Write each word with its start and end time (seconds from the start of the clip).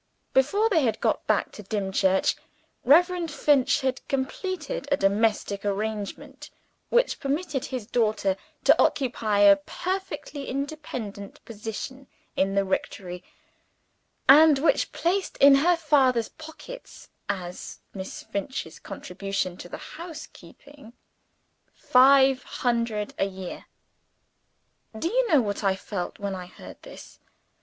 Before 0.33 0.67
they 0.67 0.81
had 0.81 0.99
got 0.99 1.27
back 1.27 1.51
to 1.51 1.61
Dimchurch, 1.61 2.35
Reverend 2.83 3.29
Finch 3.29 3.81
had 3.81 4.01
completed 4.07 4.87
a 4.91 4.97
domestic 4.97 5.63
arrangement 5.63 6.49
which 6.89 7.19
permitted 7.19 7.65
his 7.65 7.85
daughter 7.85 8.35
to 8.63 8.81
occupy 8.81 9.41
a 9.41 9.57
perfectly 9.57 10.47
independent 10.47 11.45
position 11.45 12.07
in 12.35 12.55
the 12.55 12.65
rectory, 12.65 13.23
and 14.27 14.57
which 14.57 14.91
placed 14.91 15.37
in 15.37 15.53
her 15.53 15.77
father's 15.77 16.29
pockets 16.29 17.09
as 17.29 17.77
Miss 17.93 18.23
Finch's 18.23 18.79
contribution 18.79 19.55
to 19.57 19.69
the 19.69 19.77
housekeeping 20.01 20.93
five 21.75 22.41
hundred 22.41 23.13
a 23.19 23.25
year. 23.25 23.65
(Do 24.97 25.09
you 25.09 25.29
know 25.29 25.41
what 25.41 25.63
I 25.63 25.75
felt 25.75 26.17
when 26.17 26.33
I 26.33 26.47
heard 26.47 26.81
this? 26.81 27.19